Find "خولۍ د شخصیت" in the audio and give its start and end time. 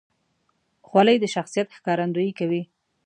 0.87-1.67